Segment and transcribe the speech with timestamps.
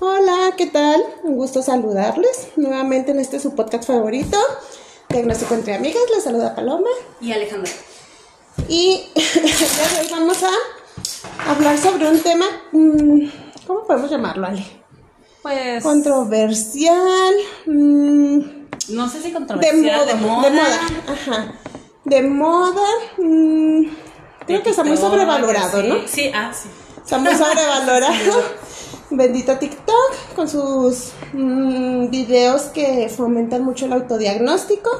[0.00, 1.00] Hola, ¿qué tal?
[1.22, 4.36] Un gusto saludarles nuevamente en este su podcast favorito,
[5.08, 6.02] Diagnóstico entre Amigas.
[6.12, 6.88] Les saluda Paloma.
[7.20, 7.70] Y Alejandra.
[8.68, 13.20] Y hoy vamos a hablar sobre un tema, mm,
[13.66, 14.64] ¿cómo podemos llamarlo, Ale?
[15.42, 15.82] Pues.
[15.82, 17.34] Controversial.
[17.66, 18.38] Mm,
[18.90, 20.00] no sé si de controversial.
[20.00, 20.80] moda, de moda.
[21.06, 21.54] Ajá.
[22.04, 22.88] De moda.
[23.18, 23.86] mm,
[24.46, 25.82] creo que está muy sobrevalorado.
[25.84, 26.08] ¿no?
[26.08, 26.68] Sí, ah, sí.
[26.96, 28.63] Está muy sobrevalorado.
[29.10, 34.90] Bendito TikTok con sus mm, videos que fomentan mucho el autodiagnóstico.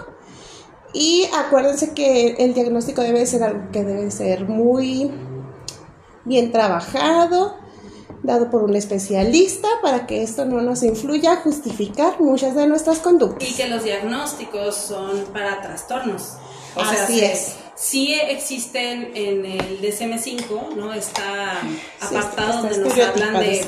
[0.92, 5.10] Y acuérdense que el diagnóstico debe ser algo que debe ser muy
[6.24, 7.56] bien trabajado,
[8.22, 13.00] dado por un especialista, para que esto no nos influya a justificar muchas de nuestras
[13.00, 13.48] conductas.
[13.48, 16.34] Y que los diagnósticos son para trastornos.
[16.76, 17.56] O Así sí- es.
[17.76, 20.94] Sí existen en el DSM-5, ¿no?
[20.94, 21.58] Está
[22.00, 23.66] apartado está donde nos hablan de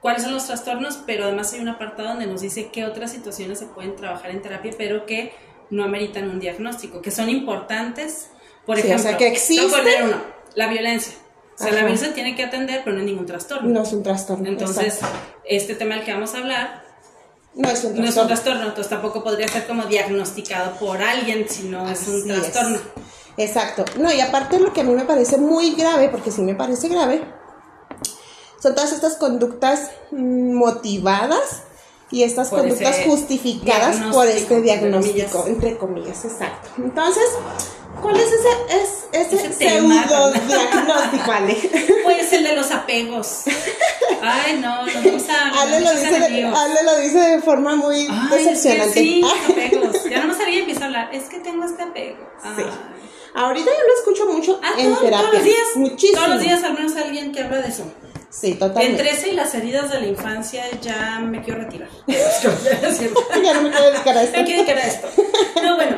[0.00, 3.58] cuáles son los trastornos, pero además hay un apartado donde nos dice qué otras situaciones
[3.58, 5.32] se pueden trabajar en terapia, pero que
[5.70, 8.30] no ameritan un diagnóstico, que son importantes.
[8.66, 9.70] Por Sí, o ejemplo, sea, que te voy a existen.
[9.70, 10.16] poner uno,
[10.54, 11.14] la violencia.
[11.54, 11.86] O sea, la Ajá.
[11.86, 13.68] violencia tiene que atender, pero no es ningún trastorno.
[13.68, 14.48] No es un trastorno.
[14.48, 15.16] Entonces, exacto.
[15.44, 16.82] este tema del que vamos a hablar
[17.54, 18.26] no es un no es un trastorno.
[18.28, 22.52] trastorno, entonces tampoco podría ser como diagnosticado por alguien si no es un Así es.
[22.52, 22.78] trastorno.
[23.36, 23.84] Exacto.
[23.98, 26.88] No, y aparte lo que a mí me parece muy grave, porque sí me parece
[26.88, 27.22] grave,
[28.60, 31.62] son todas estas conductas motivadas
[32.10, 36.68] y estas Por conductas justificadas por este diagnóstico, entre comillas, exacto.
[36.78, 37.22] Entonces,
[38.02, 38.48] ¿cuál es ese,
[38.82, 41.56] es, ese, Ese pseudo diagnóstico, Ale?
[42.04, 43.42] Pues el de los apegos.
[44.22, 45.62] Ay, no, nos vamos a.
[45.62, 46.44] Ale, lo dice de.
[46.44, 48.94] Ale lo dice de forma muy Ay, es que decepcionante.
[49.00, 50.04] sí, apegos.
[50.10, 51.14] Ya no más alguien empieza a hablar.
[51.14, 52.18] Es que tengo este apego.
[52.42, 52.52] Ay.
[52.56, 52.62] Sí.
[53.32, 55.20] Ahorita yo lo escucho mucho Ah, en todo- terapia.
[55.28, 55.66] todos los días.
[55.76, 56.18] Muchísimo.
[56.18, 57.84] Todos los días al menos alguien que habla de eso.
[58.30, 58.90] Sí, totalmente.
[59.02, 61.88] Entre ese y las heridas de la infancia ya me quiero retirar.
[63.42, 64.36] Ya no me quiero dedicar a esto.
[64.38, 65.08] Me quiero dedicar a esto.
[65.62, 65.96] No, bueno,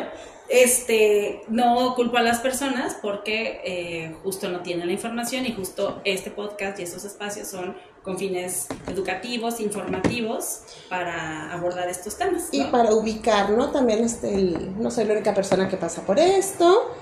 [0.49, 6.01] este, no culpo a las personas porque eh, justo no tienen la información y justo
[6.05, 12.49] este podcast y estos espacios son con fines educativos, informativos para abordar estos temas.
[12.51, 13.71] Y para ubicar, ¿no?
[13.71, 16.95] También este, el- no soy la única persona que pasa por esto.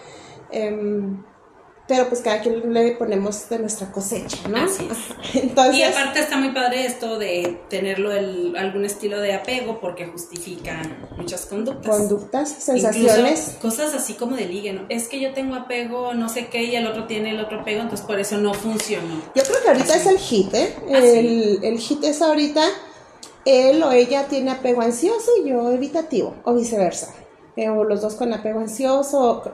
[0.52, 1.22] em,
[1.90, 4.58] pero pues cada quien le ponemos de nuestra cosecha, ¿no?
[4.58, 5.34] Así es.
[5.42, 10.06] Entonces, Y aparte está muy padre esto de tenerlo el, algún estilo de apego porque
[10.06, 10.82] justifica
[11.16, 11.96] muchas conductas.
[11.96, 13.54] conductas, sensaciones.
[13.56, 14.82] Incluso cosas así como de ligue, ¿no?
[14.88, 17.80] Es que yo tengo apego, no sé qué, y el otro tiene el otro apego,
[17.80, 19.20] entonces por eso no funcionó.
[19.34, 20.76] Yo creo que ahorita es el hit, ¿eh?
[20.88, 22.62] El, el hit es ahorita,
[23.44, 27.12] él o ella tiene apego ansioso y yo evitativo, o viceversa.
[27.56, 29.18] Eh, o los dos con apego ansioso.
[29.18, 29.52] O,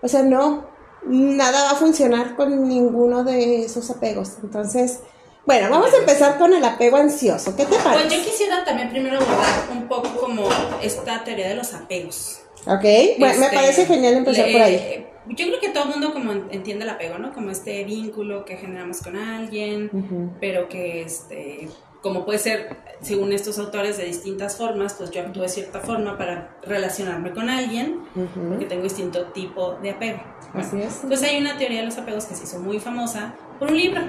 [0.00, 0.74] o sea, no,
[1.06, 4.32] nada va a funcionar con ninguno de esos apegos.
[4.42, 5.00] Entonces,
[5.46, 7.54] bueno, vamos a empezar con el apego ansioso.
[7.56, 8.16] ¿Qué te Pues parece?
[8.16, 10.48] yo quisiera también primero abordar un poco como
[10.82, 12.40] esta teoría de los apegos.
[12.66, 12.82] Ok,
[13.18, 15.06] bueno, me Este, parece genial empezar le- por ahí.
[15.28, 17.32] Yo creo que todo el mundo como entiende el apego, ¿no?
[17.32, 21.68] Como este vínculo que generamos con alguien, pero que este
[22.06, 26.16] como puede ser, según estos autores, de distintas formas, pues yo actúo de cierta forma
[26.16, 28.48] para relacionarme con alguien, Ujú.
[28.50, 30.22] porque tengo distinto tipo de apego.
[30.54, 31.00] Así es.
[31.04, 34.02] Pues hay una teoría de los apegos que se hizo muy famosa por un libro,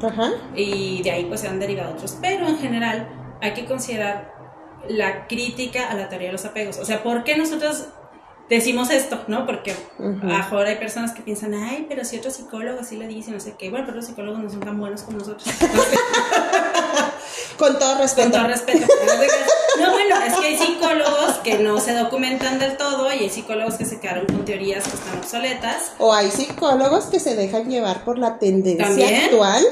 [0.00, 0.30] Ajá.
[0.54, 3.08] y de ahí pues se han derivado otros, pero en general
[3.40, 4.32] hay que considerar
[4.88, 6.78] la crítica a la teoría de los apegos.
[6.78, 7.88] O sea, ¿por qué nosotros
[8.48, 9.24] decimos esto?
[9.26, 9.44] ¿No?
[9.44, 10.20] Porque Ujú.
[10.22, 13.32] a lo mejor hay personas que piensan, ay, pero si otro psicólogo así le dice,
[13.32, 15.44] no sé qué, bueno, pero los psicólogos no son tan buenos como nosotros.
[17.56, 18.30] Con todo respeto.
[18.30, 18.86] Con todo respeto.
[19.78, 23.74] No, bueno, es que hay psicólogos que no se documentan del todo y hay psicólogos
[23.74, 25.92] que se quedaron con teorías que están obsoletas.
[25.98, 29.24] O hay psicólogos que se dejan llevar por la tendencia ¿También?
[29.24, 29.64] actual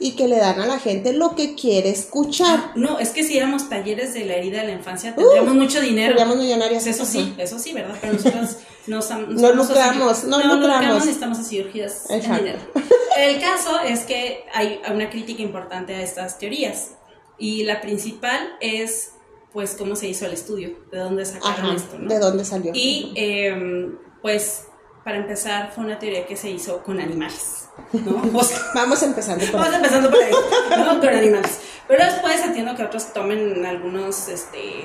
[0.00, 2.72] y que le dan a la gente lo que quiere escuchar.
[2.74, 6.12] No, es que si éramos talleres de la herida de la infancia, tendríamos mucho dinero.
[6.14, 6.82] Seríamos millonarios.
[6.82, 7.94] Pues eso sí, eso sí, ¿verdad?
[8.00, 8.56] Pero nosotros
[8.86, 11.06] no, sam- No lucramos, no no lucramos.
[11.06, 12.58] y estamos así urgidas en dinero.
[13.18, 16.92] El caso es que hay una crítica importante a estas teorías
[17.38, 19.12] y la principal es,
[19.52, 21.74] pues, cómo se hizo el estudio, de dónde sacaron Ajá.
[21.74, 22.08] esto, ¿no?
[22.08, 22.72] ¿De dónde salió?
[22.74, 24.64] Y, em, pues,
[25.04, 28.22] para empezar, fue una teoría que se hizo con animales, ¿no?
[28.74, 29.74] Vamos empezando por Vamos ahí.
[29.76, 30.32] empezando por ahí,
[30.84, 31.00] ¿no?
[31.00, 31.60] Con animales.
[31.88, 34.84] Pero después entiendo que otros tomen algunos este,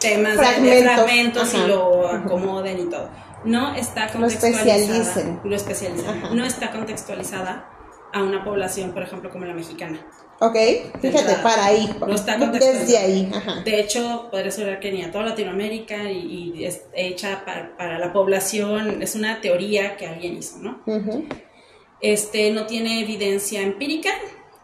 [0.00, 1.64] temas de- de Fragmentos, fragmentos ajá.
[1.64, 3.08] y lo acomoden y todo.
[3.44, 4.74] No está Lo contextualizada.
[4.76, 5.40] especialicen.
[5.44, 6.08] Lo especialicen.
[6.08, 6.34] Ajá.
[6.34, 7.68] No está contextualizada
[8.12, 9.98] a una población, por ejemplo, como la mexicana.
[10.38, 10.56] Ok,
[11.00, 11.96] fíjate, para ahí.
[12.00, 13.60] No está Desde ahí, ajá.
[13.64, 17.98] De hecho, podría asegurar que ni a toda Latinoamérica y, y es hecha para, para
[17.98, 20.80] la población, es una teoría que alguien hizo, ¿no?
[20.86, 21.24] Ujú.
[22.02, 24.10] Este no tiene evidencia empírica.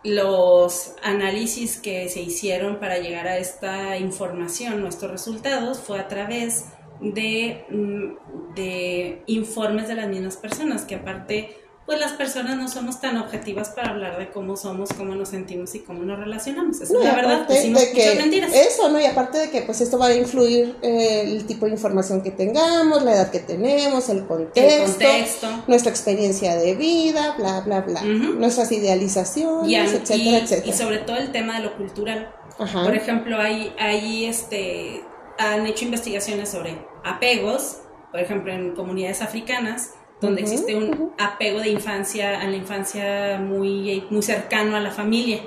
[0.03, 6.67] Los análisis que se hicieron para llegar a esta información, nuestros resultados, fue a través
[7.01, 11.57] de, mm, de informes de las mismas personas, que aparte
[11.89, 15.75] pues las personas no somos tan objetivas para hablar de cómo somos, cómo nos sentimos
[15.75, 16.79] y cómo nos relacionamos.
[16.83, 18.53] Eso es la verdad, decimos de que mentiras.
[18.55, 19.01] Eso, ¿no?
[19.01, 22.31] Y aparte de que pues esto va a influir eh, el tipo de información que
[22.31, 28.71] tengamos, la edad que tenemos, el contexto, nuestra experiencia de vida, bla, bla, bla, nuestras
[28.71, 30.69] idealizaciones, etcétera, etcétera.
[30.69, 32.35] Y sobre todo el tema de lo cultural.
[32.59, 35.03] Por ejemplo, hay, hay este,
[35.39, 37.79] han hecho investigaciones sobre apegos,
[38.11, 44.05] por ejemplo, en comunidades africanas, donde existe un apego de infancia a la infancia muy,
[44.11, 45.43] muy cercano a la familia.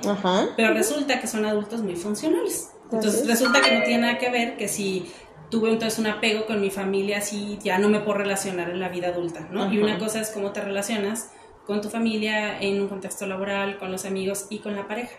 [0.56, 2.70] Pero resulta que son adultos muy funcionales.
[2.90, 5.10] Entonces resulta que no tiene nada que ver que si
[5.50, 8.88] tuve entonces un apego con mi familia, así ya no me puedo relacionar en la
[8.88, 9.72] vida adulta, ¿no?
[9.72, 11.30] Y una cosa es cómo te relacionas
[11.66, 15.16] con tu familia en un contexto laboral, con los amigos y con la pareja.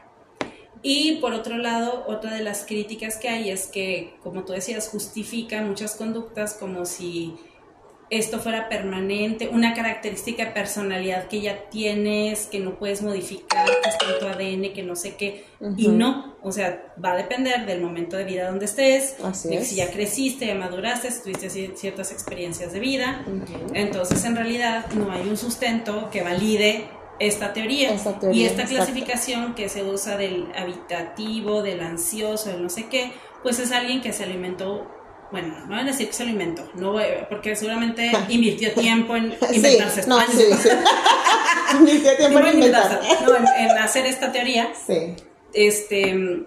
[0.82, 4.90] Y por otro lado, otra de las críticas que hay es que, como tú decías,
[4.90, 7.36] justifica muchas conductas como si
[8.18, 13.90] esto fuera permanente, una característica de personalidad que ya tienes, que no puedes modificar, que
[13.90, 15.46] está en tu ADN, que no sé qué,
[15.78, 19.76] y no, o sea, va a depender del momento de vida donde estés, de si
[19.76, 23.26] ya creciste, ya maduraste, si tuviste ciertas experiencias de vida,
[23.74, 26.88] entonces en realidad no hay un sustento que valide
[27.20, 27.96] esta teoría,
[28.32, 33.12] y esta clasificación que se usa del habitativo, del ansioso, del no sé qué,
[33.44, 34.88] pues es alguien que se alimentó
[35.34, 36.96] bueno, no van a decir que se lo inventó, no
[37.28, 40.70] porque seguramente invirtió tiempo en inventarse no, sí, sí.
[41.80, 43.02] invirtió tiempo en inventar.
[43.26, 44.72] No, en, hacer esta teoría.
[44.86, 45.16] Sí.
[45.52, 46.46] Este,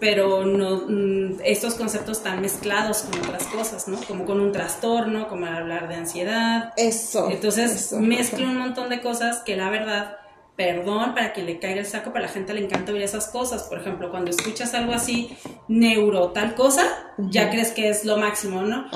[0.00, 3.98] pero no mm, estos conceptos están mezclados con otras cosas, ¿no?
[4.06, 6.74] Como con un trastorno, como hablar de ansiedad.
[6.76, 7.30] Eso.
[7.30, 10.18] Entonces mezcla un montón de cosas que la verdad
[10.56, 13.64] perdón para que le caiga el saco, para la gente le encanta oír esas cosas.
[13.64, 15.36] Por ejemplo, cuando escuchas algo así,
[15.68, 18.86] neuro tal cosa, ya crees que es lo máximo, ¿no?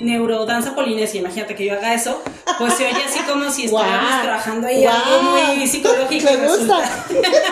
[0.00, 2.22] neurodanza polinesia, imagínate que yo haga eso,
[2.58, 6.30] pues se oye así como si estuviéramos trabajando ahí algo muy psicológico.
[6.40, 7.06] Me gusta.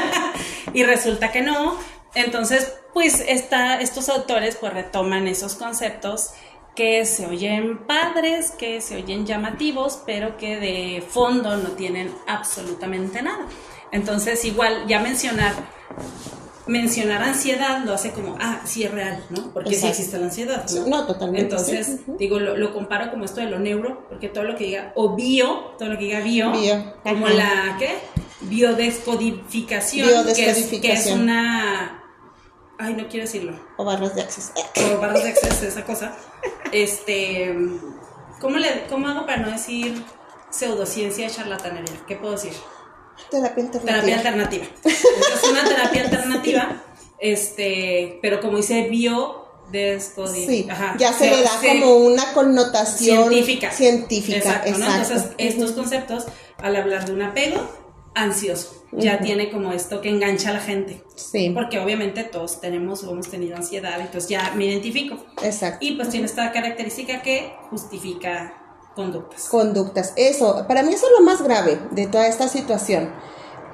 [0.72, 1.76] y resulta que no.
[2.14, 6.30] Entonces, pues está, estos autores pues retoman esos conceptos
[6.78, 13.20] que se oyen padres, que se oyen llamativos, pero que de fondo no tienen absolutamente
[13.20, 13.48] nada.
[13.90, 15.54] Entonces, igual, ya mencionar,
[16.68, 19.52] mencionar ansiedad lo hace como, ah, sí es real, ¿no?
[19.52, 20.64] Porque sí existe la ansiedad.
[20.86, 21.04] ¿no?
[21.04, 21.50] totalmente.
[21.50, 25.16] Entonces, digo, lo, comparo como esto de lo neuro, porque todo lo que diga, o
[25.16, 26.52] bio, todo lo que diga bio,
[27.02, 27.96] como la, ¿qué?
[28.42, 30.80] Biodescodificación, Biodescodificación.
[30.80, 32.07] Que, es, que es una
[32.78, 33.58] Ay, no quiero decirlo.
[33.76, 34.52] O barras de acceso.
[34.94, 36.14] O barras de acceso, esa cosa.
[36.72, 37.54] Este.
[38.40, 40.04] ¿Cómo, le, ¿Cómo hago para no decir
[40.50, 42.00] pseudociencia charlatanería?
[42.06, 42.52] ¿Qué puedo decir?
[43.30, 43.92] Terapia alternativa.
[43.92, 44.64] Terapia alternativa.
[44.84, 46.82] es una terapia alternativa,
[47.18, 50.66] este, pero como dice bio Sí,
[50.98, 53.70] ya se le da como una connotación científica.
[53.70, 54.68] Científica, exacto.
[54.68, 56.26] Entonces, estos conceptos,
[56.56, 57.68] al hablar de un apego,
[58.22, 58.78] ansioso.
[58.92, 61.02] Ya tiene como esto que engancha a la gente.
[61.14, 61.50] Sí.
[61.50, 65.18] Porque obviamente todos tenemos o hemos tenido ansiedad, entonces ya me identifico.
[65.42, 65.84] Exacto.
[65.84, 68.54] Y pues tiene esta característica que justifica
[68.94, 69.48] conductas.
[69.48, 70.64] Conductas, eso.
[70.66, 73.12] Para mí eso es lo más grave de toda esta situación.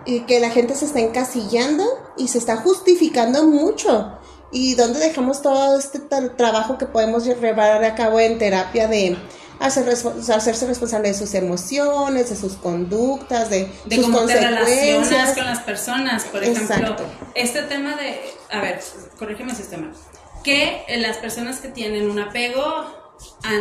[0.04, 1.84] Y que la gente se está encasillando
[2.16, 4.18] y se está justificando mucho.
[4.50, 6.00] ¿Y dónde dejamos todo este
[6.36, 9.16] trabajo que podemos llevar a cabo en terapia de
[9.64, 15.46] hacerse responsable de sus emociones, de sus conductas, de, de sus cómo te relacionas con
[15.46, 16.24] las personas.
[16.24, 16.96] Por ejemplo,
[17.34, 18.80] este tema de, a ver,
[19.18, 19.92] corrígeme si estoy mal,
[20.42, 22.84] que las personas que tienen un apego,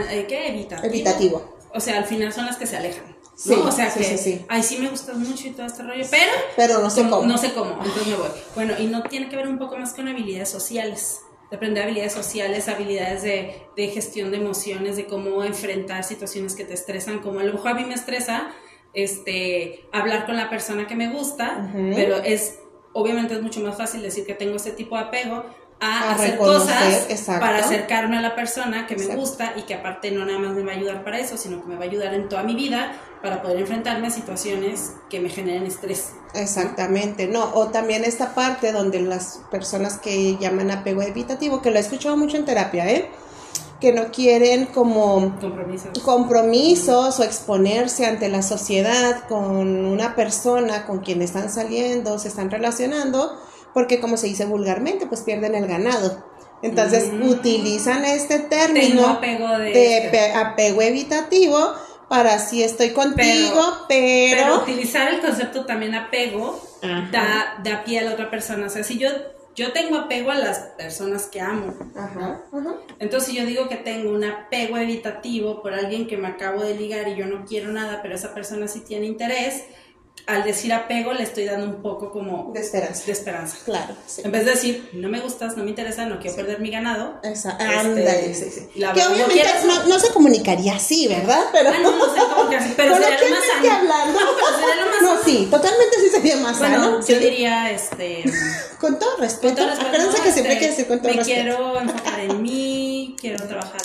[0.10, 0.50] eh, ¿qué?
[0.50, 0.88] Evitativo.
[0.88, 1.58] Evitativo.
[1.74, 3.16] O sea, al final son las que se alejan.
[3.36, 6.32] Sí, O sea que, sí, ay, sí me gustas mucho y todo este rollo, pero...
[6.56, 7.26] Pero no sé cómo.
[7.26, 8.30] No sé cómo, entonces me voy.
[8.54, 11.22] Bueno, y no tiene que ver un poco más con habilidades sociales
[11.54, 16.66] de aprender habilidades sociales, habilidades de, de, gestión de emociones, de cómo enfrentar situaciones que
[16.66, 18.50] te estresan, como a lo mejor a mí me estresa
[18.96, 22.60] este, hablar con la persona que me gusta, pero es,
[22.94, 25.46] obviamente es mucho más fácil decir que tengo ese tipo de apego
[25.84, 30.26] a, hacer cosas para acercarme a la persona que me gusta y que aparte no
[30.26, 32.30] nada más me va a ayudar para eso, sino que me va a ayudar en
[32.30, 36.12] toda mi vida para poder enfrentarme a situaciones que me generen estrés.
[36.34, 41.78] Exactamente, no, o también esta parte donde las personas que llaman apego evitativo, que lo
[41.78, 43.10] he escuchado mucho en terapia, ¿eh?
[43.84, 46.00] que no quieren como compromisos.
[46.00, 52.50] compromisos o exponerse ante la sociedad con una persona con quien están saliendo, se están
[52.50, 53.38] relacionando,
[53.74, 56.24] porque como se dice vulgarmente, pues pierden el ganado.
[56.62, 57.24] Entonces mm.
[57.24, 60.32] utilizan este término apego de, de este.
[60.34, 61.74] apego evitativo
[62.08, 64.62] para si estoy contigo, pero, pero...
[64.62, 66.62] utilizar el concepto también apego
[67.12, 68.68] da, da pie a la otra persona.
[68.68, 69.10] O sea, si yo
[69.56, 71.74] yo tengo apego a las personas que amo.
[71.96, 72.76] Ajá, ajá.
[73.00, 76.76] Entonces, si yo digo que tengo un apego evitativo por alguien que me acabo de
[76.76, 79.66] ligar y yo no quiero nada, pero esa persona sí tiene interés,
[80.26, 83.04] al decir apego le estoy dando un poco como De esperanza.
[83.06, 83.58] de esperanza.
[83.66, 84.22] Claro, sí.
[84.24, 87.20] En vez de decir, no me gustas, no me interesa, no quiero perder mi ganado.
[87.24, 88.80] Esa, este, ándale, sí, sí.
[88.80, 91.42] la que obviamente quieres- no, no se comunicaría así, ¿verdad?
[91.52, 93.72] Pero Ah, no, no que así, pero sería lo más sano.
[93.74, 94.20] hablando.
[94.20, 95.22] No, pero sería lo más No, sano.
[95.26, 97.06] sí, totalmente sí sería más Bueno, sano.
[97.06, 98.24] yo diría, este...
[98.80, 99.48] Con todo respeto.
[99.48, 101.42] Con todo respeto, Acuérdense que siempre hay que este, decir con todo me respeto.
[101.42, 103.82] quiero enfocar en mí, quiero trabajar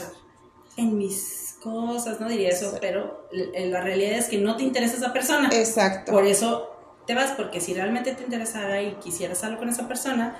[0.77, 4.97] en mis cosas, no diría eso, pero l- la realidad es que no te interesa
[4.97, 5.49] esa persona.
[5.53, 6.13] Exacto.
[6.13, 6.71] Por eso
[7.07, 10.37] te vas, porque si realmente te interesara y quisieras algo con esa persona,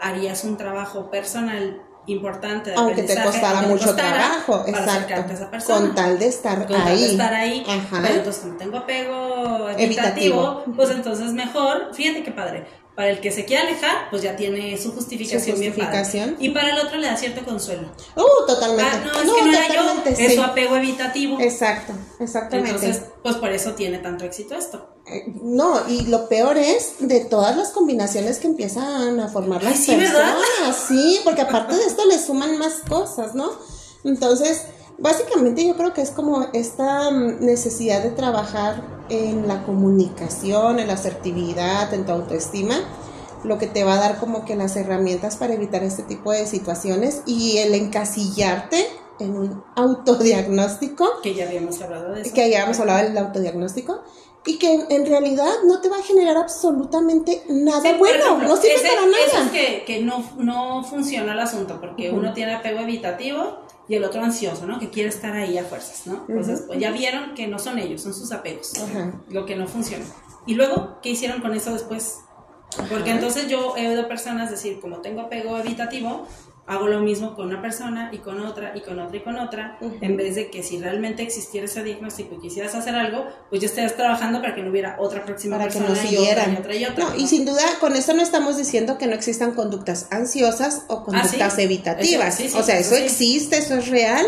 [0.00, 5.14] harías un trabajo personal importante de Aunque te costara aunque mucho costara, trabajo, para acercarte
[5.14, 5.50] a esa exacto.
[5.50, 5.80] persona.
[5.80, 7.64] Con tal de estar Con tal de estar ahí.
[7.68, 7.98] Ajá.
[8.02, 9.29] Pero entonces, como tengo apego
[9.76, 12.66] evitativo, pues entonces mejor, fíjate qué padre.
[12.96, 16.34] Para el que se quiera alejar, pues ya tiene su justificación, Su bien padre.
[16.38, 17.88] Y para el otro le da cierto consuelo.
[18.14, 18.92] Uh, totalmente.
[18.92, 21.40] Ah, no, es que no era yo, es su apego evitativo.
[21.40, 22.72] Exacto, exactamente.
[22.72, 24.86] Entonces, pues por eso tiene tanto éxito esto.
[25.06, 29.74] Eh, No, y lo peor es de todas las combinaciones que empiezan a formar las
[29.74, 30.34] Ay, sí, ¿verdad?
[30.36, 30.84] personas.
[30.86, 33.50] Sí, porque aparte de esto le suman más cosas, ¿no?
[34.04, 34.64] Entonces,
[34.98, 40.86] básicamente yo creo que es como esta mm, necesidad de trabajar en la comunicación, en
[40.86, 42.76] la asertividad, en tu autoestima,
[43.44, 46.46] lo que te va a dar como que las herramientas para evitar este tipo de
[46.46, 48.86] situaciones y el encasillarte
[49.18, 52.32] en un autodiagnóstico Que ya habíamos hablado de eso.
[52.34, 54.02] que ya habíamos hablado del autodiagnóstico
[54.46, 58.56] y que en realidad no te va a generar absolutamente nada Sí, bueno, ejemplo, no
[58.56, 59.46] sirve ese- para Eso nada.
[59.46, 63.58] es que, que no, no funciona el asunto, porque uno tiene apego evitativo
[63.90, 64.78] y el otro ansioso, ¿no?
[64.78, 66.24] Que quiere estar ahí a fuerzas, ¿no?
[66.28, 69.20] Entonces, pues ya vieron que no son ellos, son sus apegos, Ajá.
[69.28, 70.04] lo que no funciona.
[70.46, 72.20] Y luego, ¿qué hicieron con eso después?
[72.88, 76.28] Porque entonces yo he oído personas decir, como tengo apego evitativo,
[76.70, 79.76] hago lo mismo con una persona y con otra y con otra y con otra,
[80.00, 83.66] en vez de que si realmente existiera ese diagnóstico y quisieras hacer algo, pues ya
[83.66, 86.74] estarías trabajando para que no hubiera otra próxima para que persona y otra y otra
[86.76, 87.04] y otra.
[87.04, 91.04] No, y sin duda, con esto no estamos diciendo que no existan conductas ansiosas o
[91.04, 91.62] conductas Ah, sí.
[91.62, 92.34] evitativas.
[92.34, 94.24] Eso- sí, sí, o sea, eso existe, eso es real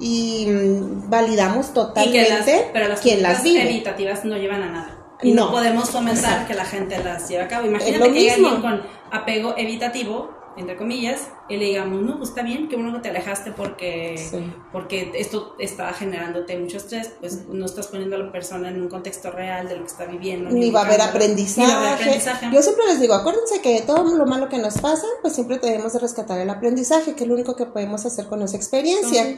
[0.00, 3.70] y mm, validamos Y que totalmente las, pero las quien las conductas vive.
[3.70, 4.98] evitativas no llevan a nada.
[5.22, 5.52] Y no, No.
[5.52, 7.66] podemos fomentar que la gente las lleve a cabo.
[7.66, 8.48] Imagínate que mismo.
[8.48, 8.82] alguien con
[9.12, 13.08] apego evitativo, entre comillas, y le digamos, no, pues está bien, que bueno que te
[13.10, 14.52] alejaste porque, Sí.
[14.72, 18.88] porque esto está generándote mucho estrés, pues no estás poniendo a la persona en un
[18.88, 20.50] contexto real de lo que está viviendo.
[20.50, 21.66] Ni va a haber aprendizaje.
[21.66, 22.46] Ni va a haber aprendizaje.
[22.52, 25.92] Yo siempre les digo, acuérdense que todo lo malo que nos pasa, pues siempre debemos
[25.92, 29.36] de rescatar el aprendizaje, que es lo único que podemos hacer con esa experiencia.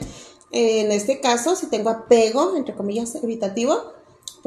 [0.51, 3.96] En este caso, si tengo apego, entre comillas, evitativo,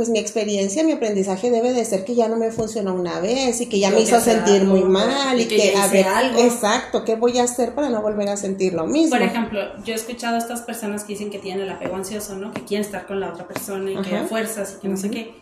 [0.01, 3.61] pues mi experiencia, mi aprendizaje debe de ser que ya no me funcionó una vez
[3.61, 5.89] y que ya me que hizo sentir algo, muy mal y y que que, a
[5.89, 6.41] ver, algo.
[6.41, 9.11] exacto, ¿qué voy a hacer para no volver a sentir lo mismo?
[9.11, 12.35] Por ejemplo, yo he escuchado a estas personas que dicen que tienen el apego ansioso,
[12.35, 12.51] ¿no?
[12.51, 14.25] Que quieren estar con la otra persona y que Ajá.
[14.25, 15.15] a fuerzas y que no sé Ujú.
[15.17, 15.35] qué.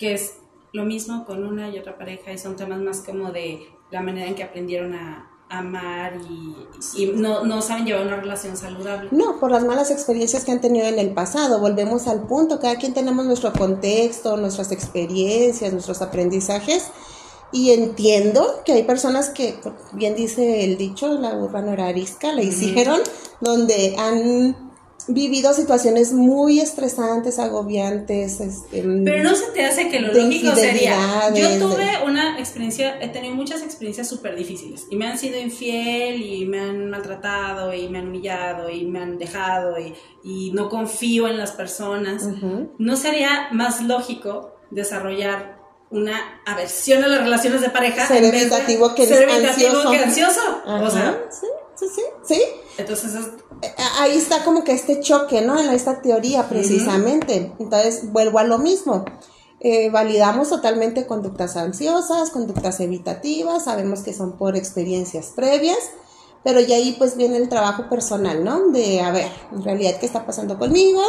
[0.00, 0.32] Que es
[0.72, 4.26] lo mismo con una y otra pareja y son temas más como de la manera
[4.26, 9.08] en que aprendieron a amar y, y no, no saben llevar una relación saludable.
[9.10, 11.60] No, por las malas experiencias que han tenido en el pasado.
[11.60, 16.86] Volvemos al punto, cada quien tenemos nuestro contexto, nuestras experiencias, nuestros aprendizajes.
[17.52, 19.58] Y entiendo que hay personas que,
[19.92, 23.00] bien dice el dicho, la burra no era arisca, la hicieron,
[23.40, 24.69] donde han
[25.14, 28.40] vivido situaciones muy estresantes, agobiantes.
[28.40, 31.30] Este, Pero no se te hace que lo lógico sería.
[31.34, 36.22] Yo tuve una experiencia, he tenido muchas experiencias súper difíciles y me han sido infiel
[36.22, 40.68] y me han maltratado y me han humillado y me han dejado y, y no
[40.68, 42.24] confío en las personas.
[42.78, 45.58] ¿No sería más lógico desarrollar
[45.90, 49.90] una aversión a las relaciones de pareja Ser evitativo que ser evitativo ansioso.
[49.90, 50.40] que ansioso?
[50.64, 52.02] Ajá, O sea, sí, sí, sí,
[52.34, 52.42] sí.
[52.78, 53.30] entonces es-
[53.98, 55.58] Ahí está como que este choque, ¿no?
[55.58, 57.52] En esta teoría precisamente.
[57.58, 59.04] Entonces, vuelvo a lo mismo.
[59.62, 65.76] Eh, validamos totalmente conductas ansiosas, conductas evitativas, sabemos que son por experiencias previas,
[66.42, 68.68] pero ya ahí pues viene el trabajo personal, ¿no?
[68.68, 71.02] De, a ver, en realidad, ¿qué está pasando conmigo?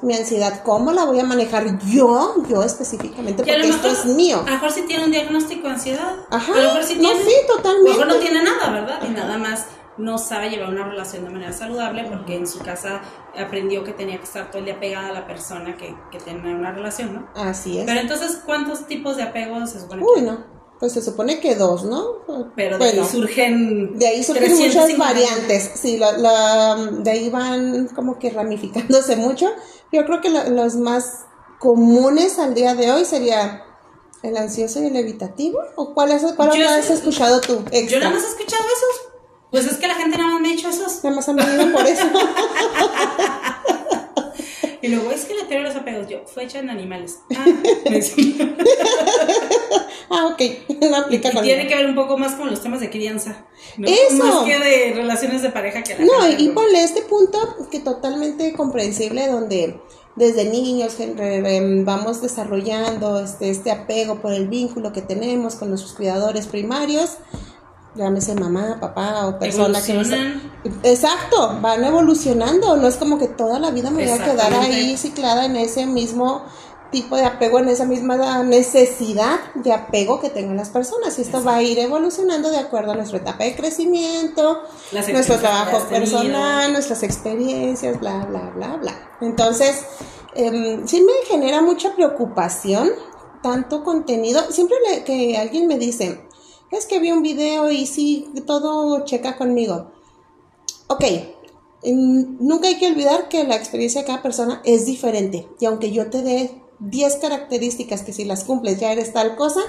[0.00, 2.36] Mi ansiedad, ¿cómo la voy a manejar yo?
[2.48, 4.44] Yo específicamente, porque esto es mío.
[4.46, 6.14] a lo mejor sí tiene un diagnóstico de ansiedad.
[6.30, 7.24] Ajá, a lo mejor sí no, tiene.
[7.24, 7.90] sí, totalmente.
[7.90, 9.00] A lo mejor no tiene nada, ¿verdad?
[9.08, 9.66] Y nada más
[9.98, 13.02] no sabe llevar una relación de manera saludable porque en su casa
[13.38, 16.54] aprendió que tenía que estar todo el día pegada a la persona que, que tenía
[16.54, 17.28] una relación, ¿no?
[17.34, 17.84] Así es.
[17.86, 20.44] Pero entonces, ¿cuántos tipos de apegos se supone Uy, que no.
[20.80, 22.22] Pues se supone que dos, ¿no?
[22.56, 23.02] Pero de Bueno.
[23.02, 23.98] ahí surgen.
[23.98, 24.80] De ahí surgen 350.
[24.82, 29.48] muchas variantes, sí, la, la- de ahí van como que ramificándose mucho.
[29.92, 31.26] Yo creo que lo- los más
[31.60, 33.64] comunes al día de hoy sería
[34.24, 35.58] ¿El ansioso y el evitativo?
[35.76, 37.64] ¿O cuál, es, cuál has escuchado tú?
[37.88, 39.11] Yo nada más he escuchado esos.
[39.52, 41.04] Pues es que la gente nada más me ha hecho esos.
[41.04, 42.04] Nada más han venido por eso.
[44.82, 47.18] y luego es que la teoría de los apegos, yo, fue hecha en animales.
[50.10, 50.40] Ah, ok,
[50.90, 53.44] no aplica y, Tiene que ver un poco más con los temas de crianza.
[53.76, 54.24] Eso.
[54.24, 57.80] Más que de relaciones de pareja que la No, y, y ponle este punto que
[57.80, 59.78] totalmente comprensible donde
[60.16, 60.96] desde niños
[61.84, 67.16] vamos desarrollando este, este apego por el vínculo que tenemos con nuestros cuidadores primarios,
[67.94, 70.08] llámese mamá, papá o persona que nos...
[70.82, 74.96] Exacto, van evolucionando, no es como que toda la vida me voy a quedar ahí
[74.96, 76.44] ciclada en ese mismo
[76.92, 81.18] tipo de apego, en esa misma necesidad de apego que tengan las personas.
[81.18, 85.88] Y esto va a ir evolucionando de acuerdo a nuestra etapa de crecimiento, nuestro trabajo
[85.88, 89.10] personal, nuestras experiencias, bla, bla, bla, bla.
[89.20, 89.84] Entonces,
[90.34, 92.90] eh, sí me genera mucha preocupación
[93.42, 94.40] tanto contenido.
[94.50, 96.28] Siempre que alguien me dice,
[96.76, 99.92] es que vi un video y sí, todo checa conmigo.
[100.88, 101.04] Ok,
[101.84, 105.48] nunca hay que olvidar que la experiencia de cada persona es diferente.
[105.60, 106.50] Y aunque yo te dé
[106.80, 109.60] 10 características que si las cumples ya eres tal cosa,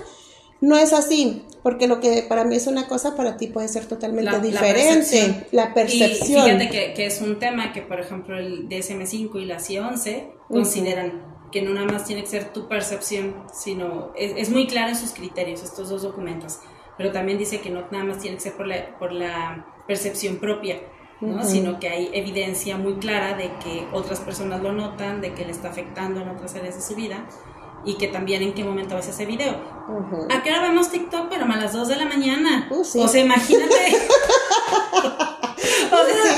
[0.61, 3.85] no es así, porque lo que para mí es una cosa, para ti puede ser
[3.85, 5.47] totalmente diferente.
[5.51, 6.47] La percepción.
[6.47, 11.33] Y fíjate que, es un tema que, por ejemplo, el DSM5 y la CI11 consideran
[11.51, 15.11] que no nada más tiene que ser tu percepción, sino es, muy claro en sus
[15.11, 16.59] criterios, estos dos documentos,
[16.97, 20.37] pero también dice que no nada más tiene que ser por la, por la percepción
[20.37, 20.79] propia,
[21.43, 25.51] sino que hay evidencia muy clara de que otras personas lo notan, de que le
[25.51, 27.25] está afectando en otras áreas de su vida
[27.85, 29.55] y que también en qué momento ves ese video.
[30.29, 31.29] ¿A qué hora vemos TikTok?
[31.29, 32.67] Pero a las 2 de la mañana.
[32.69, 33.73] Uh, o sea, imagínate.
[35.91, 36.35] o sea,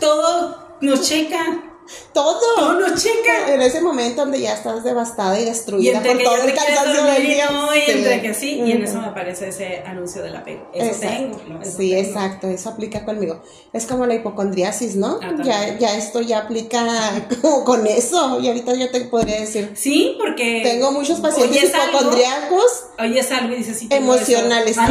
[0.00, 1.73] todo nos checa
[2.12, 2.40] todo.
[2.56, 3.52] Todo no checa.
[3.52, 7.48] En ese momento donde ya estás devastada y destruida por todo el cansancio del día.
[7.74, 10.68] y entre que sí, y en eso me aparece ese anuncio del apego.
[10.72, 11.38] Eso tengo.
[11.64, 13.42] sí, exacto, eso aplica conmigo.
[13.72, 15.18] Es como la hipocondriasis, ¿no?
[15.22, 18.40] Ah, ya, ya esto ya aplica como con eso.
[18.40, 19.72] Y ahorita yo te podría decir.
[19.74, 20.60] Sí, porque.
[20.64, 22.84] Tengo muchos pacientes hipocondriacos.
[22.98, 24.76] Oye, es algo y dices, sí, emocionales.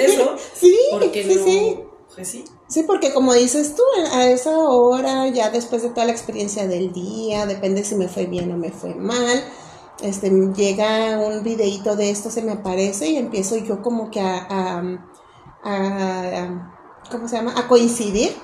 [0.00, 0.36] Eso.
[0.54, 0.76] sí,
[1.12, 1.40] que ser eso.
[1.40, 1.78] Sí, sí, sí.
[2.14, 2.44] Pues sí.
[2.68, 6.92] Sí, porque como dices tú, a esa hora, ya después de toda la experiencia del
[6.92, 9.44] día, depende si me fue bien o me fue mal,
[10.02, 14.82] este, llega un videito de esto, se me aparece y empiezo yo como que a,
[15.62, 16.72] a,
[17.10, 17.54] ¿cómo se llama?
[17.56, 18.34] A coincidir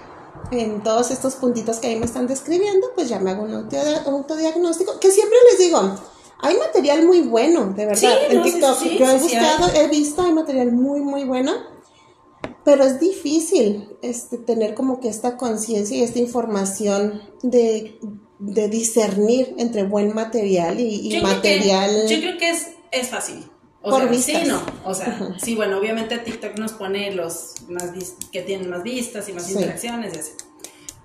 [0.50, 5.00] en todos estos puntitos que ahí me están describiendo, pues ya me hago un autodiagnóstico,
[5.00, 5.81] que siempre les digo,
[6.40, 8.83] hay material muy bueno, de verdad, en TikTok.
[8.83, 11.75] yo he buscado, he visto, hay material muy, muy bueno
[12.66, 17.96] pero es difícil este, tener como que esta conciencia y esta información de,
[18.40, 22.09] discernir entre buen material y, material.
[22.09, 23.44] yo creo que es, es fácil.
[23.83, 24.61] O por sea, Sí, no.
[24.85, 27.92] O sea, sí, bueno, obviamente TikTok nos pone los más
[28.33, 30.33] que tienen más vistas y más interacciones y así.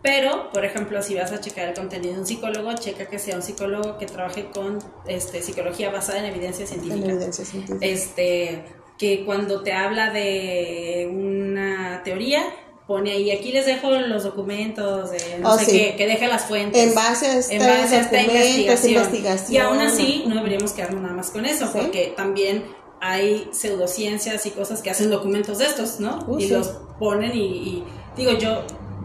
[0.02, 3.36] Pero, por ejemplo, si vas a checar el contenido de un psicólogo, checa que sea
[3.36, 7.06] un psicólogo que trabaje con este, psicología basada en evidencia científica.
[7.06, 7.86] En evidencia científica.
[7.86, 8.65] Este,
[9.02, 12.44] que cuando te habla de una teoría,
[12.86, 16.46] pone ahí, aquí les dejo los documentos, de no oh, sé qué, que deje las
[16.46, 16.80] fuentes.
[16.80, 19.52] En base a, esta, investigación.
[19.52, 22.64] Y aún así, no deberíamos quedarnos nada más con eso, porque también
[23.00, 26.24] hay pseudociencias y cosas que hacen documentos de estos, ¿no?
[26.28, 26.68] Uh, y los
[27.00, 27.84] ponen y,
[28.16, 28.62] digo yo,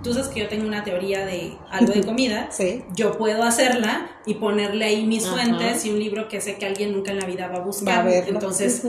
[0.06, 2.84] tú sabes que yo tengo una teoría de algo de comida, sí.
[2.94, 6.92] yo puedo hacerla y ponerle ahí mis fuentes y un libro que sé que alguien
[6.92, 8.06] nunca en la vida va a buscar.
[8.08, 8.82] entonces,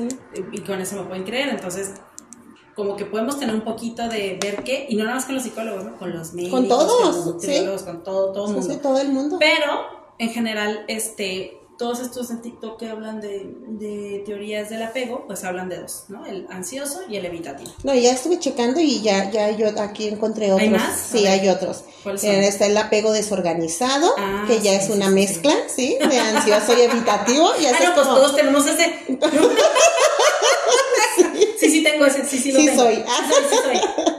[0.52, 1.50] y con eso me pueden creer.
[1.50, 1.94] Entonces,
[2.76, 5.44] como que podemos tener un poquito de ver qué, y no nada más con los
[5.44, 8.78] psicólogos, con los médicos, con todos, con, con todo, todo mundo.
[8.78, 9.38] todo el mundo.
[9.40, 9.82] Pero,
[10.20, 15.70] en general, este, todos estos en TikTok que hablan de, teorías del apego, pues hablan
[15.70, 16.26] de dos, ¿no?
[16.26, 17.72] El ansioso y el evitativo.
[17.84, 20.62] No, ya estuve checando y ya, ya yo aquí encontré otros.
[20.62, 21.00] ¿Hay más?
[21.00, 21.84] Sí, hay otros.
[22.24, 26.82] Eh, está el apego desorganizado, ah, que ya es una mezcla, sí, de ansioso y
[26.82, 27.52] evitativo.
[27.60, 28.96] Y ah, no, pues todos tenemos ese.
[31.60, 32.84] sí, sí tengo ese, sí, sí lo sí tengo.
[32.84, 32.96] Soy.
[32.96, 34.17] sí, soy.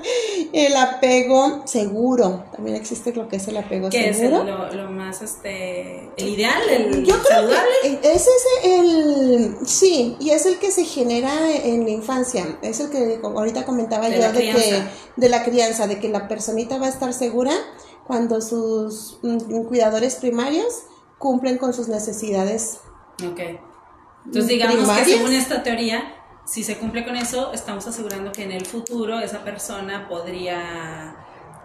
[0.78, 2.44] El apego seguro.
[2.52, 4.68] También existe lo que es el apego ¿Qué seguro.
[4.68, 7.68] es lo, más, este, el ideal, el Yo saludable?
[7.82, 12.58] Creo que ese es el, sí, y es el que se genera en la infancia.
[12.62, 14.82] Es el que ahorita comentaba yo de que,
[15.16, 17.52] de la crianza, de que la personita va a estar segura
[18.06, 20.82] cuando sus mm, cuidadores primarios
[21.18, 22.78] cumplen con sus necesidades.
[23.28, 23.40] Ok.
[24.26, 26.17] Entonces digamos que según esta teoría,
[26.48, 31.16] si se cumple con eso, estamos asegurando que en el futuro esa persona podría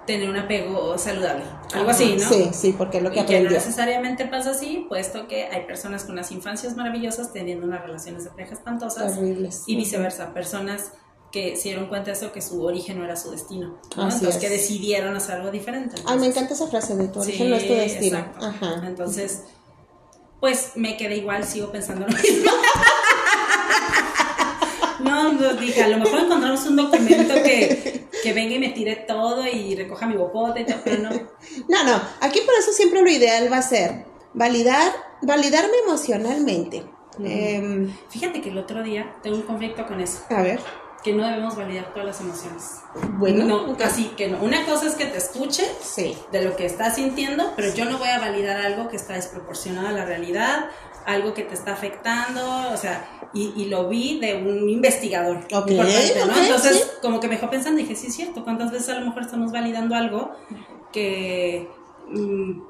[0.06, 1.46] tener un apego saludable.
[1.74, 2.28] Algo así, ¿no?
[2.28, 3.58] Sí, sí, porque es lo que y que no aprendió.
[3.58, 8.32] necesariamente pasa así, puesto que hay personas con unas infancias maravillosas teniendo unas relaciones de
[8.32, 9.64] pareja espantosas Horribles.
[9.66, 10.92] y viceversa, personas
[11.32, 14.04] que se dieron cuenta de eso, que su origen no era su destino, ¿no?
[14.04, 14.38] Entonces es.
[14.42, 15.96] que decidieron hacer algo diferente.
[16.00, 18.18] Ay, me Entonces, encanta esa frase de tu origen sí, no es tu destino.
[18.20, 18.46] exacto.
[18.46, 18.84] Ajá.
[18.88, 19.44] Entonces,
[20.42, 22.52] pues me quedé igual, sigo pensando lo mismo.
[25.24, 28.96] No, no, dije, a lo mejor encontramos un documento que, que venga y me tire
[29.08, 31.10] todo y recoja mi bopote y todo, pero no.
[31.68, 36.84] No, no, aquí por eso siempre lo ideal va a ser validar, validarme emocionalmente.
[37.24, 40.60] Em, Fíjate que el otro día tengo un conflicto con eso, a ver,
[41.04, 42.64] que no debemos validar todas las emociones.
[43.20, 44.42] bueno, No, casi que no.
[44.42, 47.98] Una cosa es que te escuche sí, de lo que estás sintiendo, pero yo no
[48.00, 50.70] voy a validar algo que está desproporcionado a la realidad,
[51.06, 55.38] algo que te está afectando, o sea, y, y lo vi de un investigador.
[55.52, 56.38] Ok, importante, ¿no?
[56.38, 56.90] Entonces, sí.
[57.02, 59.52] como que me dejó pensando, dije, sí es cierto, ¿cuántas veces a lo mejor estamos
[59.52, 60.32] validando algo
[60.92, 61.68] que...
[62.10, 62.62] mm,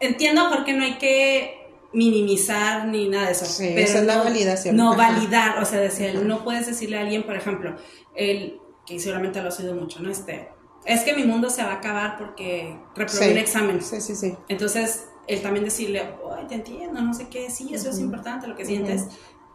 [0.00, 3.46] entiendo por qué no hay que minimizar ni nada de eso.
[3.46, 4.76] Sí, pero esa es la no- validación.
[4.76, 5.10] No Ajá.
[5.12, 7.74] validar, o sea, decir, no puedes decirle a alguien, por ejemplo,
[8.14, 10.10] el que seguramente lo has oído mucho, ¿no?
[10.10, 10.48] Este,
[10.84, 13.32] es que mi mundo se va a acabar porque reprobé Sí.
[13.32, 13.82] un examen.
[13.82, 14.34] sí, sí, sí.
[14.48, 16.02] Entonces, el también decirle,
[16.36, 19.06] ay, te entiendo, no sé qué, sí, eso es importante, lo que sientes,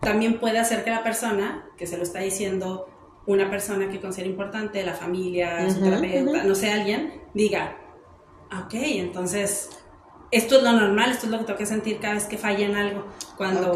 [0.01, 2.87] también puede hacer que la persona que se lo está diciendo,
[3.27, 7.77] una persona que considera importante, la familia, su terapeuta, no sé, alguien, diga,
[8.49, 9.69] "Ah, ok, entonces,
[10.31, 12.65] esto es lo normal, esto es lo que tengo que sentir cada vez que falla
[12.65, 13.05] en algo,
[13.37, 13.73] cuando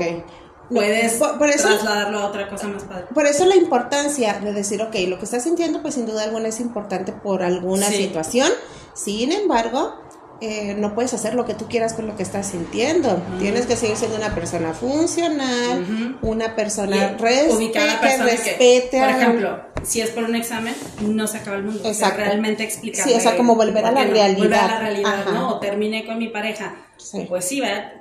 [0.69, 3.05] puedes Por- por eso- trasladarlo a otra cosa más padre.
[3.13, 6.47] Por eso la importancia de decir, ok, lo que estás sintiendo, pues sin duda alguna
[6.47, 7.97] es importante por alguna Sí.
[7.97, 8.49] situación.
[8.95, 9.93] Sin embargo,
[10.41, 13.21] eh, no puedes hacer lo que tú quieras con lo que estás sintiendo.
[13.39, 18.07] Tienes que seguir siendo una persona funcional, una persona Y res- ubicar a la que
[18.07, 21.79] persona que, respete por ejemplo, si es por un examen, no se acaba el mundo.
[21.79, 22.17] O sea, Exacto.
[22.25, 23.07] realmente explicar.
[23.07, 24.67] Sí, o sea, como volver a la Volver a realidad.
[24.69, 25.31] la realidad, Ajá.
[25.31, 25.49] ¿no?
[25.55, 26.75] O terminé con mi pareja.
[26.97, 27.25] Sí.
[27.29, 27.91] Pues sí, ¿verdad?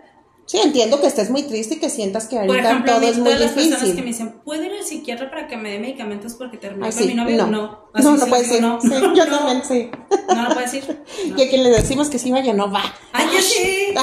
[0.47, 3.33] Sí, entiendo que estés muy triste y que sientas que ahorita ejemplo, todo es muy
[3.35, 6.59] las personas que me dicen, ¿puedo ir al psiquiatra para que me dé medicamentos porque
[6.59, 7.37] terminé con mi novio?
[7.39, 7.85] no, No.
[7.95, 8.61] Así no, no sí, puede ser.
[8.61, 8.81] no.
[8.81, 9.39] Sí, yo No.
[9.39, 9.91] también, sí.
[10.29, 10.99] No lo puedes decir.
[11.29, 11.37] No.
[11.39, 12.83] Y a quien le decimos que sí vaya, no va.
[13.13, 13.95] Ay, ya sí.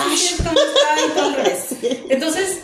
[2.10, 2.62] Entonces,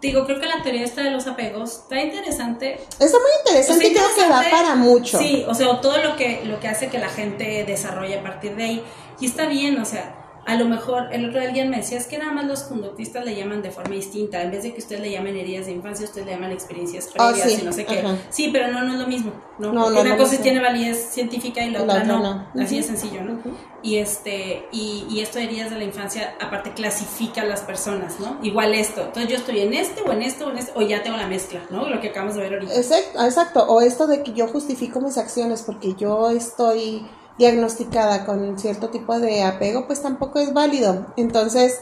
[0.00, 2.74] digo, creo que la teoría esta de los apegos está interesante.
[2.98, 5.18] Está muy interesante O sea, y creo que da para mucho.
[5.18, 8.56] Sí, o sea, todo lo que, lo que hace que la gente desarrolle a partir
[8.56, 8.84] de ahí.
[9.20, 12.06] Y está bien, o sea, a lo mejor el otro día alguien me decía, es
[12.06, 14.42] que nada más los conductistas le llaman de forma distinta.
[14.42, 17.30] En vez de que ustedes le llamen heridas de infancia, ustedes le llaman experiencias Ah,
[17.32, 17.98] previas sí, y no sé qué.
[18.00, 18.16] ajá.
[18.30, 19.32] Sí, pero no, no es lo mismo.
[19.58, 22.46] No, No, Porque no, una no cosa tiene validez científica y la, otra, no.
[22.60, 23.38] Así de sencillo, ¿no?
[23.82, 28.20] Y este, y, y esto de heridas de la infancia, aparte clasifica a las personas,
[28.20, 28.38] ¿no?
[28.42, 29.02] Igual esto.
[29.02, 31.26] Entonces yo estoy en este o en este o en este, o ya tengo la
[31.26, 31.88] mezcla, ¿no?
[31.88, 32.74] Lo que acabamos de ver ahorita.
[32.74, 33.64] Exacto, exacto.
[33.68, 37.06] O esto de que yo justifico mis acciones porque yo estoy
[37.38, 41.06] diagnosticada con cierto tipo de apego, pues tampoco es válido.
[41.16, 41.80] Entonces,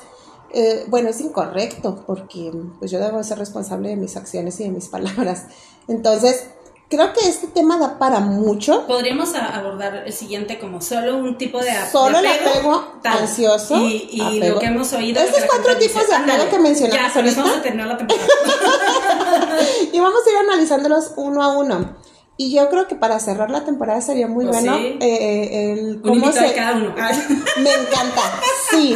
[0.52, 4.70] eh, bueno, es incorrecto porque pues yo debo ser responsable de mis acciones y de
[4.70, 5.44] mis palabras.
[5.88, 6.46] Entonces,
[6.88, 8.87] creo que este tema da para mucho.
[8.87, 12.84] Podríamos abordar el siguiente como solo un tipo de, a- Solo el de apego, apego
[13.02, 13.18] tal.
[13.18, 14.54] ansioso, Y, y apego.
[14.54, 15.20] lo que hemos oído.
[15.20, 17.42] Estos cuatro tipos de apego que mencionamos Ya, con eso ahorita.
[17.42, 18.26] vamos a terminar la temporada.
[19.92, 21.96] Y vamos a ir analizándolos uno a uno.
[22.40, 24.96] Y yo creo que para cerrar la temporada sería muy Pues bueno sí.
[25.01, 26.46] eh, el Un cómo invitado se...
[26.46, 26.94] de cada uno.
[26.94, 28.22] Me encanta,
[28.70, 28.94] sí,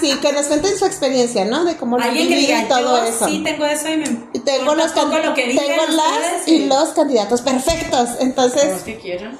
[0.00, 1.64] sí, que nos cuenten su experiencia, ¿no?
[1.64, 3.26] De cómo lo y todo yo eso.
[3.26, 4.06] sí tengo eso y me
[4.38, 8.10] tengo los, can- lo que tengo las ustedes y los candidatos perfectos.
[8.20, 9.36] Entonces, Los que quieran.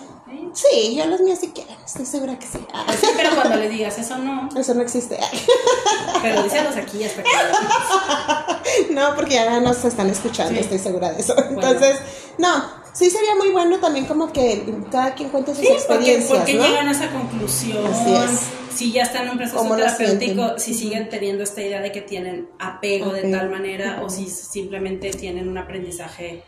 [0.53, 0.97] Sí.
[0.97, 2.59] yo los míos sí quieren, estoy segura que sí.
[2.75, 5.19] Ah, Sí, pero cuando le digas eso no, Eso no existe.
[6.21, 7.31] pero díselos aquí hasta que
[8.95, 10.61] No, porque ya nos están escuchando, Sí.
[10.61, 11.35] estoy segura de eso.
[11.51, 11.99] Entonces,
[12.39, 12.65] no,
[12.97, 16.55] sí sería muy bueno también como que cada quien cuente sus Sí, porque, experiencias, porque
[16.55, 16.67] ¿no?
[16.67, 17.87] llegan a esa conclusión.
[17.87, 18.41] Así es.
[18.77, 21.93] Si ya están en un proceso ¿Cómo lo terapéutico, si siguen teniendo esta idea de
[21.93, 26.43] que tienen apego de tal manera o si simplemente tienen un aprendizaje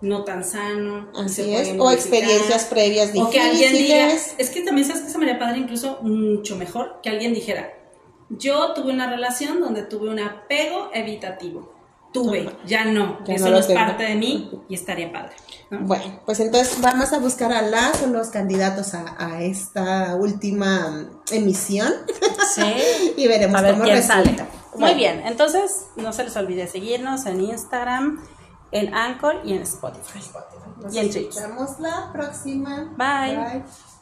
[0.00, 1.10] no tan sano.
[1.14, 1.92] Así es, o modificar.
[1.94, 4.34] experiencias previas O que alguien diga, difíciles.
[4.38, 7.72] es que también sabes que se me haría padre incluso mucho mejor que alguien dijera,
[8.30, 11.73] yo tuve una relación donde tuve un apego evitativo.
[12.14, 13.80] Tuve, ya no, Ya eso no no, lo es tengo.
[13.80, 15.34] parte de mí y estaría padre.
[15.70, 15.80] ¿no?
[15.80, 21.06] Bueno, pues entonces vamos a buscar a las o los candidatos a, a esta última
[21.32, 21.92] emisión
[22.54, 22.62] Sí.
[23.16, 24.24] y veremos A ver cómo quién resulta.
[24.24, 24.46] sale.
[24.76, 28.20] Muy bien, entonces no se les olvide seguirnos en Instagram,
[28.72, 30.20] en Anchor y en Spotify.
[30.82, 31.28] Nos Y en Twitch.
[31.28, 32.92] escuchamos la próxima.
[32.96, 33.36] Bye.
[33.36, 33.93] Bye.